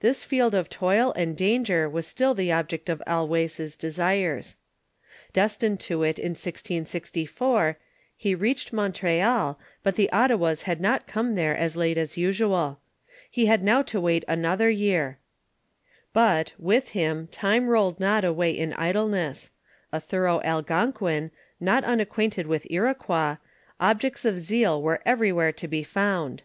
[0.00, 4.56] This field of toil and danger was still the object of Allouez' desires.
[5.32, 7.78] Destined to it in 1664,
[8.16, 9.54] he reached Mon treal,
[9.84, 12.80] but the Ottawas had not come there as lato as usual
[13.30, 15.18] He had now to wait another year;
[16.12, 19.52] but; with him, time rolled not away in idleness;
[19.92, 23.36] a thorough Algonquin, not unacquainted with Iroquois,
[23.78, 26.42] objects of zeal were everywhere to be found.